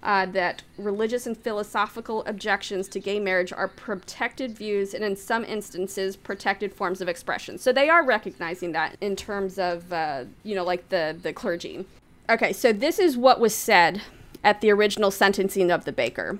[0.00, 5.44] Uh, that religious and philosophical objections to gay marriage are protected views and in some
[5.44, 7.58] instances protected forms of expression.
[7.58, 11.84] So they are recognizing that in terms of uh, you know like the the clergy.
[12.30, 14.02] Okay so this is what was said
[14.44, 16.38] at the original sentencing of the baker.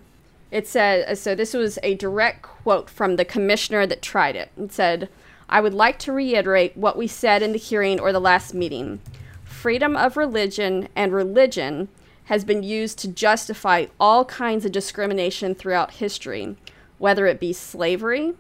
[0.53, 4.53] It said so this was a direct quote from the commissioner that tried it.
[4.57, 5.09] It said
[5.49, 9.01] i would like to reiterate what we said in the hearing or the last meeting.
[9.43, 11.89] Freedom of religion and religion
[12.29, 16.57] has been used to justify all kinds of discrimination throughout history
[16.99, 18.35] whether it be slavery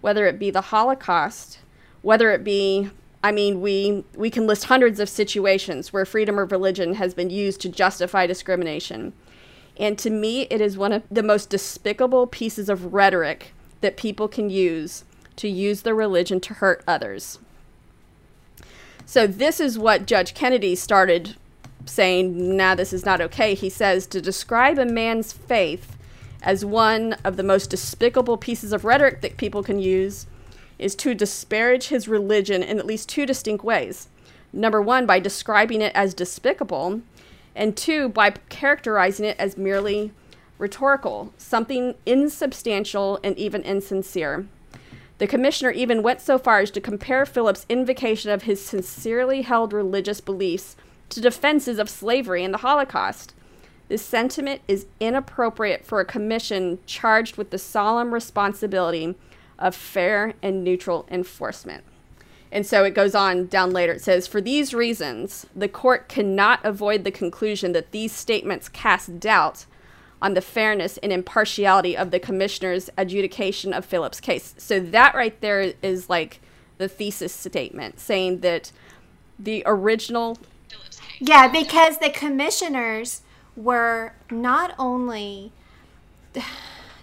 [0.00, 1.58] whether it be the holocaust
[2.02, 2.90] whether it be
[3.22, 7.30] i mean we we can list hundreds of situations where freedom of religion has been
[7.30, 9.12] used to justify discrimination
[9.76, 14.28] and to me, it is one of the most despicable pieces of rhetoric that people
[14.28, 15.04] can use
[15.36, 17.38] to use their religion to hurt others.
[19.06, 21.36] So, this is what Judge Kennedy started
[21.84, 23.54] saying, nah, this is not okay.
[23.54, 25.96] He says to describe a man's faith
[26.42, 30.26] as one of the most despicable pieces of rhetoric that people can use
[30.78, 34.08] is to disparage his religion in at least two distinct ways.
[34.52, 37.02] Number one, by describing it as despicable,
[37.54, 40.12] and two, by characterizing it as merely
[40.58, 44.46] rhetorical, something insubstantial and even insincere.
[45.18, 49.72] The commissioner even went so far as to compare Phillips' invocation of his sincerely held
[49.72, 50.76] religious beliefs
[51.12, 53.34] to defenses of slavery and the Holocaust.
[53.88, 59.14] This sentiment is inappropriate for a commission charged with the solemn responsibility
[59.58, 61.84] of fair and neutral enforcement.
[62.50, 63.92] And so it goes on down later.
[63.92, 69.18] It says, For these reasons, the court cannot avoid the conclusion that these statements cast
[69.18, 69.64] doubt
[70.20, 74.54] on the fairness and impartiality of the commissioner's adjudication of Phillips' case.
[74.58, 76.40] So that right there is like
[76.78, 78.70] the thesis statement saying that
[79.38, 80.38] the original
[81.24, 83.22] Yeah, because the commissioners
[83.54, 85.52] were not only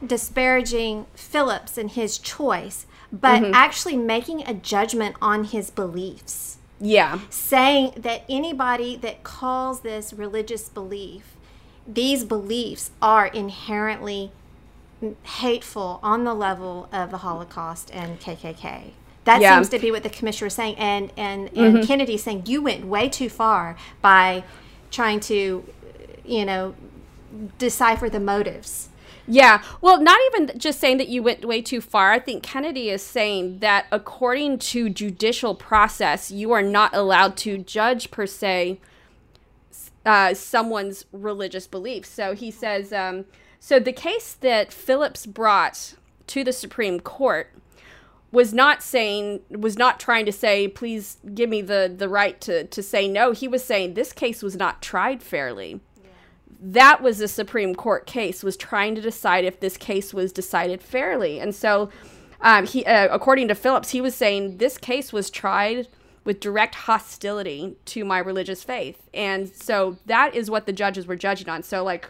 [0.06, 3.54] disparaging Phillips and his choice, but mm-hmm.
[3.54, 6.58] actually making a judgment on his beliefs.
[6.82, 11.38] yeah, Saying that anybody that calls this religious belief,
[11.88, 14.34] these beliefs are inherently
[15.24, 18.92] hateful on the level of the Holocaust and KKK.
[19.26, 19.56] That Yeah.
[19.56, 22.86] seems to be what the commissioner was saying, and and and Kennedy saying you went
[22.86, 24.44] way too far by
[24.92, 25.64] trying to,
[26.26, 26.74] you know,
[27.58, 28.90] decipher the motives.
[29.28, 29.62] Yeah.
[29.80, 32.12] Well, not even just saying that you went way too far.
[32.12, 37.60] I think Kennedy is saying that according to judicial process, you are not allowed to
[37.60, 38.80] judge per se
[40.06, 42.10] uh, someone's religious beliefs.
[42.10, 43.26] So he says, um,
[43.60, 45.94] so the case that Phillips brought
[46.28, 47.52] to the Supreme Court
[48.32, 52.66] was not saying was not trying to say please give me the the right to
[52.66, 53.32] to say no.
[53.32, 55.80] He was saying this case was not tried fairly.
[56.62, 60.82] That was the Supreme Court case was trying to decide if this case was decided
[60.82, 61.90] fairly, and so
[62.42, 65.88] um, he, uh, according to Phillips, he was saying this case was tried
[66.26, 71.16] with direct hostility to my religious faith, and so that is what the judges were
[71.16, 71.64] judging on.
[71.64, 72.10] So, like,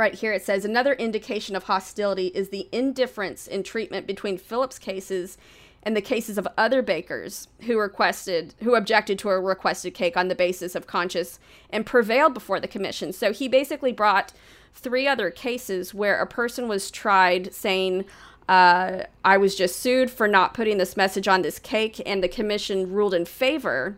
[0.00, 4.78] right here it says another indication of hostility is the indifference in treatment between Phillips'
[4.78, 5.38] cases
[5.82, 10.28] and the cases of other bakers who requested who objected to a requested cake on
[10.28, 11.38] the basis of conscience
[11.70, 13.12] and prevailed before the commission.
[13.12, 14.32] So he basically brought
[14.74, 18.04] three other cases where a person was tried saying
[18.48, 22.28] uh, I was just sued for not putting this message on this cake, and the
[22.28, 23.96] commission ruled in favor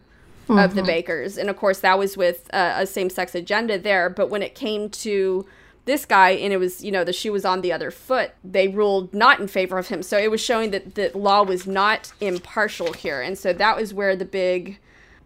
[0.48, 1.36] of the bakers.
[1.36, 4.08] And of course, that was with uh, a same sex agenda there.
[4.08, 5.44] But when it came to
[5.86, 8.32] this guy and it was you know the shoe was on the other foot.
[8.44, 10.02] They ruled not in favor of him.
[10.02, 13.22] So it was showing that the law was not impartial here.
[13.22, 14.78] And so that was where the big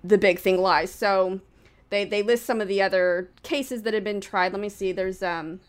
[0.05, 0.93] the big thing lies.
[0.93, 1.41] So
[1.89, 4.53] they they list some of the other cases that had been tried.
[4.53, 4.93] Let me see.
[4.93, 5.61] There's um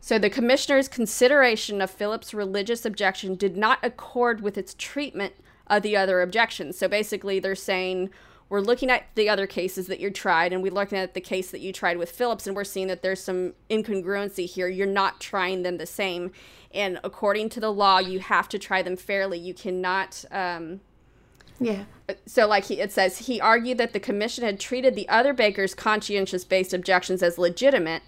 [0.00, 5.34] so the commissioner's consideration of Phillips' religious objection did not accord with its treatment
[5.68, 6.76] of the other objections.
[6.76, 8.10] So basically, they're saying
[8.52, 11.50] we're looking at the other cases that you tried and we're looking at the case
[11.52, 14.68] that you tried with Phillips and we're seeing that there's some incongruency here.
[14.68, 16.32] You're not trying them the same.
[16.70, 19.38] And according to the law, you have to try them fairly.
[19.38, 20.26] You cannot.
[20.30, 20.82] Um,
[21.60, 21.84] yeah.
[22.26, 25.74] So, like he, it says, he argued that the commission had treated the other baker's
[25.74, 28.02] conscientious based objections as legitimate,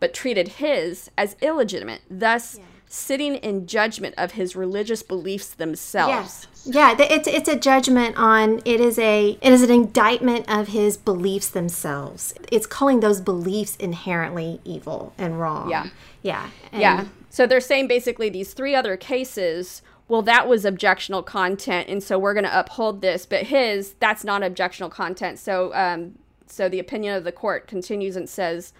[0.00, 2.64] but treated his as illegitimate, thus yeah.
[2.88, 6.48] sitting in judgment of his religious beliefs themselves.
[6.66, 10.96] Yeah, it's it's a judgment on it is a it is an indictment of his
[10.96, 12.34] beliefs themselves.
[12.50, 15.70] It's calling those beliefs inherently evil and wrong.
[15.70, 15.88] Yeah,
[16.22, 17.04] yeah, and yeah.
[17.30, 19.82] So they're saying basically these three other cases.
[20.08, 23.26] Well, that was objectional content, and so we're going to uphold this.
[23.26, 25.40] But his, that's not objectional content.
[25.40, 26.14] So, um,
[26.46, 28.72] so the opinion of the court continues and says,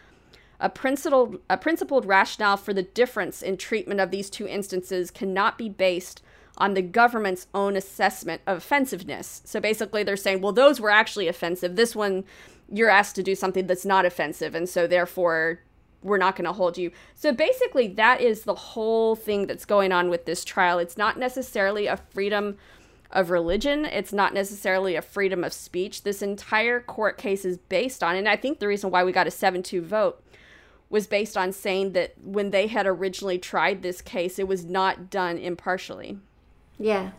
[0.61, 5.59] a principled, a principled rationale for the difference in treatment of these two instances cannot
[5.59, 6.23] be based
[6.59, 9.43] on the government's own assessment of offensiveness.
[9.45, 11.77] So basically, they're saying, well, those were actually offensive.
[11.77, 12.25] This one,
[12.73, 15.61] you're asked to do something that's not offensive, and so therefore,
[16.03, 16.93] we're not going to hold you.
[17.15, 20.79] So basically, that is the whole thing that's going on with this trial.
[20.79, 22.57] It's not necessarily a freedom
[23.11, 26.03] of religion, it's not necessarily a freedom of speech.
[26.03, 29.29] This entire court case is based on, and I think the reason why we got
[29.29, 30.23] a 7 2 vote
[30.89, 35.11] was based on saying that when they had originally tried this case, it was not
[35.11, 36.19] done impartially.
[36.79, 37.11] Yeah.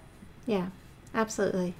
[0.45, 0.67] Yeah.
[1.13, 1.73] Absolutely.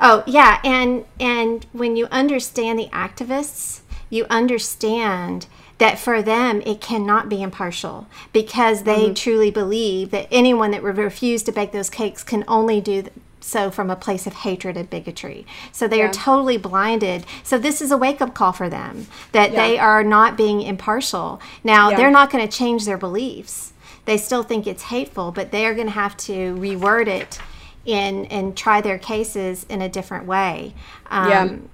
[0.00, 5.46] Oh, yeah, and and when you understand the activists, you understand
[5.78, 9.14] that for them it cannot be impartial because they mm-hmm.
[9.14, 13.04] truly believe that anyone that refused to bake those cakes can only do
[13.40, 15.46] so from a place of hatred and bigotry.
[15.72, 16.08] So they yeah.
[16.08, 17.24] are totally blinded.
[17.42, 19.66] So this is a wake up call for them that yeah.
[19.66, 21.40] they are not being impartial.
[21.64, 21.96] Now, yeah.
[21.96, 23.72] they're not going to change their beliefs
[24.04, 27.38] they still think it's hateful, but they are going to have to reword it
[27.84, 30.74] in and try their cases in a different way
[31.10, 31.68] um,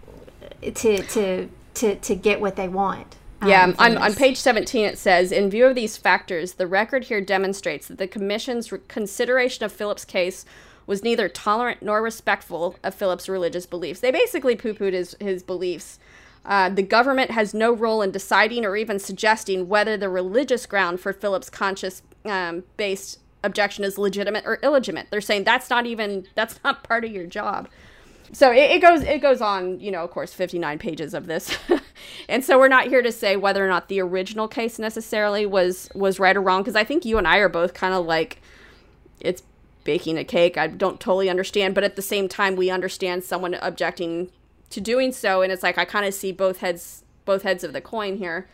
[0.63, 0.71] yeah.
[0.71, 3.17] to, to, to, to get what they want.
[3.43, 7.05] Um, yeah, on, on page 17 it says In view of these factors, the record
[7.05, 10.47] here demonstrates that the Commission's re- consideration of Phillips' case
[10.87, 14.01] was neither tolerant nor respectful of Phillips' religious beliefs.
[14.01, 15.99] They basically poo pooed his, his beliefs.
[16.47, 21.01] Uh, the government has no role in deciding or even suggesting whether the religious ground
[21.01, 25.09] for Phillips' conscious um, based objection is legitimate or illegitimate.
[25.11, 27.69] They're saying that's not even that's not part of your job.
[28.33, 31.57] So it, it goes it goes on, you know, of course, 59 pages of this.
[32.29, 35.89] and so we're not here to say whether or not the original case necessarily was
[35.95, 38.41] was right or wrong because I think you and I are both kind of like
[39.21, 39.43] it's
[39.83, 40.57] baking a cake.
[40.57, 44.31] I don't totally understand, but at the same time we understand someone objecting
[44.71, 47.73] to doing so and it's like I kind of see both heads both heads of
[47.73, 48.49] the coin here.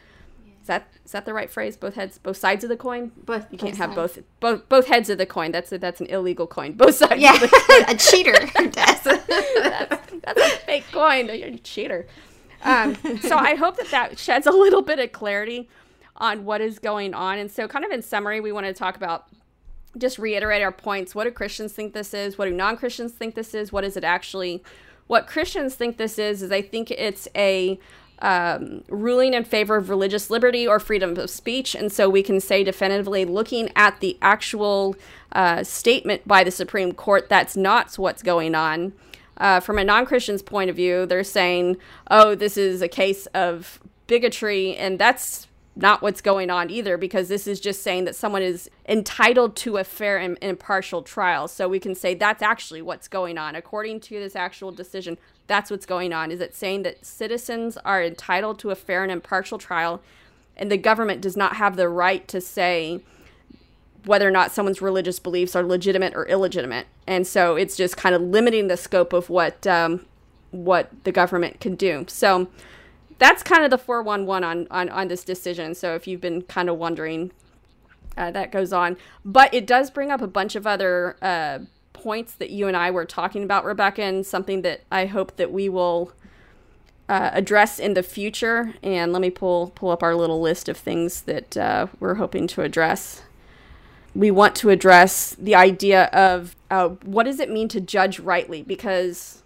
[0.60, 1.76] Is that is that the right phrase?
[1.76, 3.10] Both heads, both sides of the coin.
[3.16, 3.46] Both.
[3.50, 5.50] You can't both have both both both heads of the coin.
[5.50, 6.72] That's a, that's an illegal coin.
[6.72, 7.20] Both sides.
[7.20, 7.36] Yeah,
[7.88, 8.32] a cheater.
[8.70, 11.26] that's, that's a fake coin.
[11.26, 12.06] You're a cheater.
[12.62, 15.68] Um, so I hope that that sheds a little bit of clarity
[16.16, 17.38] on what is going on.
[17.38, 19.26] And so, kind of in summary, we want to talk about
[19.98, 21.12] just reiterate our points.
[21.12, 22.38] What do Christians think this is?
[22.38, 23.72] What do non Christians think this is?
[23.72, 24.62] What is it actually?
[25.06, 27.78] What Christians think this is is I think it's a
[28.22, 31.74] um, ruling in favor of religious liberty or freedom of speech.
[31.74, 34.96] And so we can say definitively, looking at the actual
[35.32, 38.92] uh, statement by the Supreme Court, that's not what's going on.
[39.38, 41.76] Uh, from a non Christian's point of view, they're saying,
[42.10, 47.28] oh, this is a case of bigotry, and that's not what's going on either because
[47.28, 51.48] this is just saying that someone is entitled to a fair and impartial trial.
[51.48, 53.54] So we can say that's actually what's going on.
[53.54, 56.30] According to this actual decision, that's what's going on.
[56.30, 60.02] Is it saying that citizens are entitled to a fair and impartial trial
[60.56, 63.00] and the government does not have the right to say
[64.04, 66.86] whether or not someone's religious beliefs are legitimate or illegitimate.
[67.06, 70.06] And so it's just kind of limiting the scope of what um,
[70.50, 72.04] what the government can do.
[72.08, 72.48] So
[73.18, 75.74] that's kind of the 411 on, on, on this decision.
[75.74, 77.32] So if you've been kind of wondering,
[78.16, 78.96] uh, that goes on.
[79.24, 81.60] But it does bring up a bunch of other uh,
[81.92, 85.52] points that you and I were talking about, Rebecca, and something that I hope that
[85.52, 86.12] we will
[87.08, 88.74] uh, address in the future.
[88.82, 92.46] And let me pull pull up our little list of things that uh, we're hoping
[92.48, 93.22] to address.
[94.14, 98.62] We want to address the idea of uh, what does it mean to judge rightly,
[98.62, 99.41] because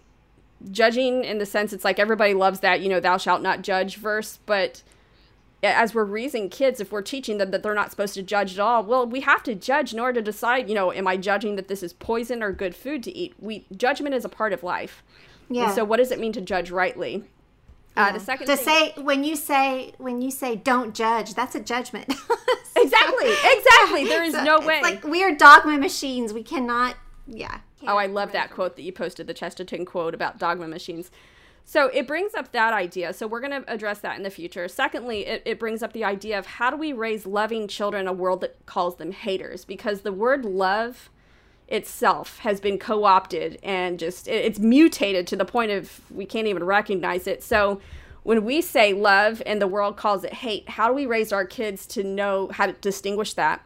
[0.71, 3.97] judging in the sense it's like everybody loves that you know thou shalt not judge
[3.97, 4.81] verse but
[5.63, 8.59] as we're raising kids if we're teaching them that they're not supposed to judge at
[8.59, 11.55] all well we have to judge in order to decide you know am i judging
[11.55, 13.33] that this is poison or good food to eat?
[13.39, 15.03] We judgment is a part of life.
[15.49, 15.65] Yeah.
[15.65, 17.23] and so what does it mean to judge rightly?
[17.95, 18.07] Uh, yeah.
[18.07, 21.55] uh, the second to thing, say when you say when you say don't judge that's
[21.55, 22.13] a judgment.
[22.79, 24.05] Exactly exactly.
[24.05, 24.83] There is so no way.
[24.83, 26.31] like we are dogma machines.
[26.31, 26.95] We cannot
[27.25, 31.09] yeah oh, I love that quote that you posted, the Chesterton quote about dogma machines.
[31.65, 33.13] So it brings up that idea.
[33.13, 34.67] So we're going to address that in the future.
[34.69, 38.07] Secondly, it, it brings up the idea of how do we raise loving children in
[38.07, 39.65] a world that calls them haters?
[39.65, 41.09] Because the word love
[41.67, 46.47] itself has been co-opted and just it, it's mutated to the point of we can't
[46.47, 47.43] even recognize it.
[47.43, 47.81] So
[48.23, 51.45] when we say love and the world calls it hate, how do we raise our
[51.45, 53.65] kids to know how to distinguish that?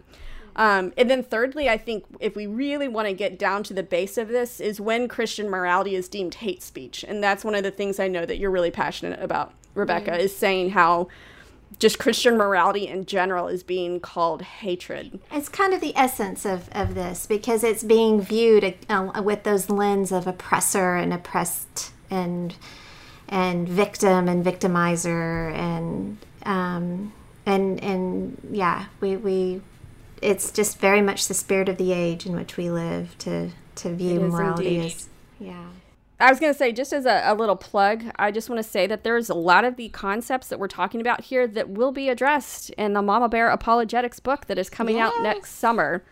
[0.55, 3.83] Um, and then thirdly, I think if we really want to get down to the
[3.83, 7.03] base of this is when Christian morality is deemed hate speech.
[7.07, 10.19] And that's one of the things I know that you're really passionate about, Rebecca, mm.
[10.19, 11.07] is saying how
[11.79, 15.19] just Christian morality in general is being called hatred.
[15.31, 19.69] It's kind of the essence of, of this because it's being viewed uh, with those
[19.69, 22.55] lens of oppressor and oppressed and
[23.29, 27.13] and victim and victimizer and um,
[27.45, 29.61] and and yeah we we
[30.21, 33.95] it's just very much the spirit of the age in which we live to to
[33.95, 34.93] view morality indeed.
[34.93, 35.09] as
[35.39, 35.65] yeah.
[36.19, 38.69] I was going to say, just as a, a, little plug, I just want to
[38.69, 41.91] say that there's a lot of the concepts that we're talking about here that will
[41.91, 45.11] be addressed in the Mama Bear Apologetics book that is coming yes.
[45.11, 46.03] out next summer.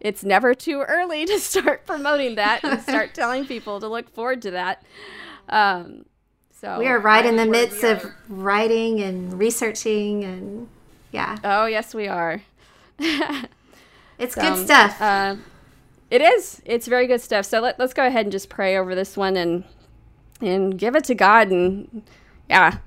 [0.00, 4.42] It's never too early to start promoting that and start telling people to look forward
[4.42, 4.84] to that.
[5.48, 6.04] Um,
[6.52, 10.68] so we are right in the midst of writing and researching and
[11.10, 11.38] yeah.
[11.42, 12.42] Oh yes, we are.
[14.18, 15.00] it's so, good stuff.
[15.00, 15.36] Uh,
[16.10, 16.62] it is.
[16.64, 17.46] It's very good stuff.
[17.46, 19.64] So let, let's go ahead and just pray over this one and
[20.40, 22.02] and give it to God and
[22.48, 22.78] yeah.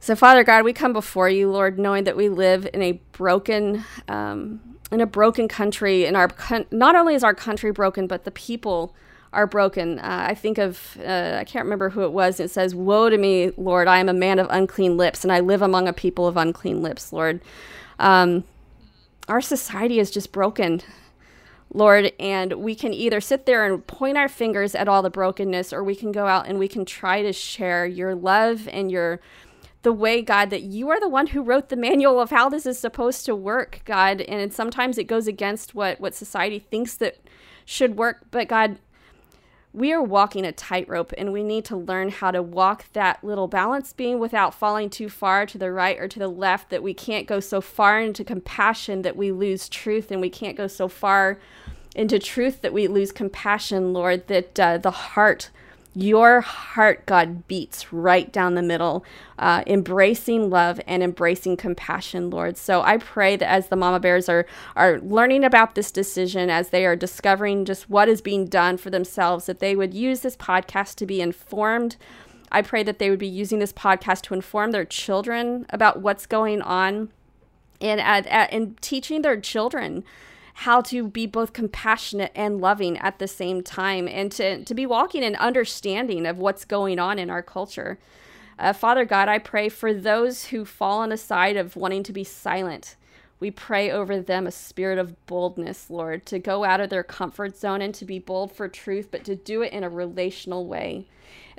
[0.00, 3.84] So Father God, we come before you, Lord, knowing that we live in a broken
[4.08, 4.60] um,
[4.92, 8.30] in a broken country, and our con- not only is our country broken, but the
[8.30, 8.94] people
[9.32, 9.98] are broken.
[9.98, 12.40] Uh, I think of, uh, I can't remember who it was.
[12.40, 15.40] It says, Woe to me, Lord, I am a man of unclean lips, and I
[15.40, 17.40] live among a people of unclean lips, Lord.
[17.98, 18.44] Um,
[19.28, 20.82] our society is just broken,
[21.72, 25.72] Lord, and we can either sit there and point our fingers at all the brokenness,
[25.72, 29.20] or we can go out and we can try to share your love and your
[29.82, 32.66] the way, God, that you are the one who wrote the manual of how this
[32.66, 34.20] is supposed to work, God.
[34.20, 37.18] And sometimes it goes against what, what society thinks that
[37.64, 38.26] should work.
[38.32, 38.80] But God,
[39.76, 43.46] we are walking a tightrope and we need to learn how to walk that little
[43.46, 46.94] balance beam without falling too far to the right or to the left that we
[46.94, 50.88] can't go so far into compassion that we lose truth and we can't go so
[50.88, 51.38] far
[51.94, 55.50] into truth that we lose compassion lord that uh, the heart
[55.96, 59.02] your heart, God, beats right down the middle,
[59.38, 62.58] uh, embracing love and embracing compassion, Lord.
[62.58, 64.44] So I pray that as the mama bears are
[64.76, 68.90] are learning about this decision, as they are discovering just what is being done for
[68.90, 71.96] themselves, that they would use this podcast to be informed.
[72.52, 76.26] I pray that they would be using this podcast to inform their children about what's
[76.26, 77.08] going on,
[77.80, 80.04] and at and teaching their children
[80.60, 84.86] how to be both compassionate and loving at the same time and to, to be
[84.86, 87.98] walking in understanding of what's going on in our culture.
[88.58, 92.12] Uh, Father God, I pray for those who fall on the side of wanting to
[92.12, 92.96] be silent.
[93.38, 97.56] We pray over them a spirit of boldness, Lord, to go out of their comfort
[97.56, 101.06] zone and to be bold for truth, but to do it in a relational way.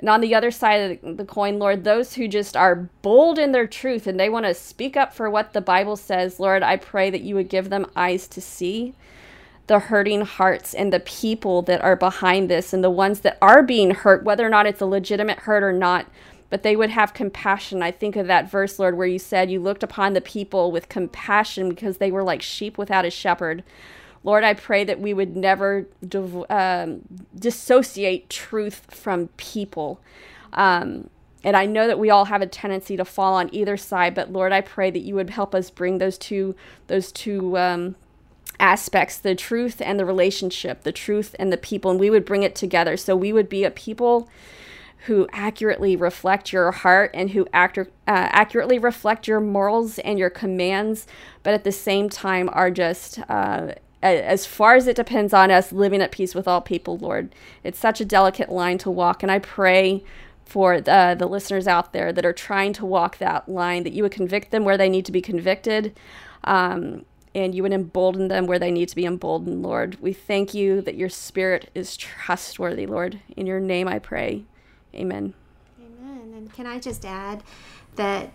[0.00, 3.52] And on the other side of the coin, Lord, those who just are bold in
[3.52, 6.76] their truth and they want to speak up for what the Bible says, Lord, I
[6.76, 8.94] pray that you would give them eyes to see
[9.66, 13.62] the hurting hearts and the people that are behind this and the ones that are
[13.62, 16.06] being hurt, whether or not it's a legitimate hurt or not,
[16.50, 17.82] but they would have compassion.
[17.82, 20.88] I think of that verse, Lord, where you said you looked upon the people with
[20.88, 23.62] compassion because they were like sheep without a shepherd.
[24.24, 25.86] Lord, I pray that we would never
[26.50, 27.02] um,
[27.38, 30.00] dissociate truth from people.
[30.52, 31.10] Um,
[31.44, 34.32] and I know that we all have a tendency to fall on either side, but
[34.32, 36.56] Lord, I pray that you would help us bring those two
[36.88, 37.94] those two um,
[38.58, 42.42] aspects, the truth and the relationship, the truth and the people, and we would bring
[42.42, 42.96] it together.
[42.96, 44.28] So we would be a people
[45.06, 47.76] who accurately reflect your heart and who uh,
[48.06, 51.06] accurately reflect your morals and your commands,
[51.42, 53.72] but at the same time are just uh,
[54.02, 57.34] as far as it depends on us, living at peace with all people, Lord.
[57.64, 60.04] It's such a delicate line to walk, and I pray
[60.44, 64.02] for the, the listeners out there that are trying to walk that line, that you
[64.02, 65.98] would convict them where they need to be convicted,
[66.44, 69.98] um, and you would embolden them where they need to be emboldened, Lord.
[70.00, 73.20] We thank you that your spirit is trustworthy, Lord.
[73.36, 74.44] In your name I pray.
[74.98, 75.34] Amen.
[75.80, 76.34] Amen.
[76.36, 77.42] And can I just add
[77.96, 78.30] that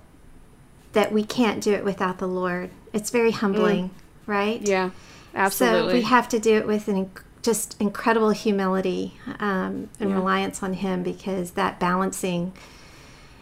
[0.94, 2.70] that we can't do it without the Lord.
[2.94, 3.94] It's very humbling, mm.
[4.28, 4.62] right?
[4.62, 4.92] Yeah.
[5.36, 5.90] Absolutely.
[5.90, 7.10] So we have to do it with an
[7.42, 10.16] just incredible humility um, and yeah.
[10.16, 12.54] reliance on Him because that balancing.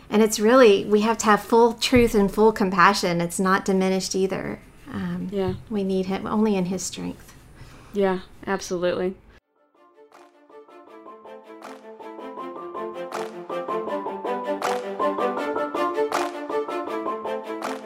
[0.09, 3.21] And it's really, we have to have full truth and full compassion.
[3.21, 4.59] It's not diminished either.
[4.91, 5.53] Um, yeah.
[5.69, 7.33] We need Him only in His strength.
[7.93, 9.15] Yeah, absolutely.